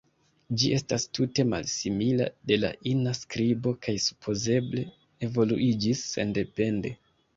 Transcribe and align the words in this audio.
Ĝi 0.61 0.69
estas 0.75 1.03
tute 1.17 1.43
malsimila 1.49 2.27
de 2.51 2.57
la 2.63 2.71
ina 2.93 3.13
skribo 3.19 3.75
kaj 3.85 3.95
supozeble 4.07 4.87
evoluiĝis 5.29 6.03
sendepende. 6.15 6.95